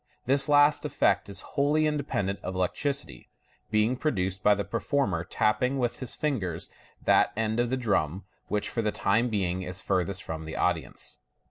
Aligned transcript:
This 0.25 0.49
last 0.49 0.83
effect 0.83 1.29
is 1.29 1.41
wholly 1.53 1.85
independent 1.85 2.39
of 2.41 2.55
electricity, 2.55 3.29
being 3.69 3.95
produced 3.95 4.41
by 4.41 4.55
the 4.55 4.63
performer 4.65 5.23
tapping 5.23 5.77
with 5.77 5.99
his 5.99 6.15
fingers 6.15 6.69
that 7.03 7.31
end 7.37 7.59
of 7.59 7.69
the 7.69 7.77
drum 7.77 8.23
which 8.47 8.67
for 8.67 8.81
the 8.81 8.91
time 8.91 9.29
being 9.29 9.61
is 9.61 9.79
farthest 9.79 10.23
from 10.23 10.45
the 10.45 10.55
audience. 10.57 11.19